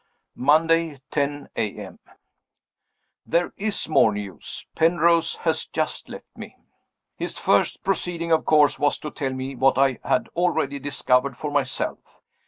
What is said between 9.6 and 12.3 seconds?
I had already discovered for myself.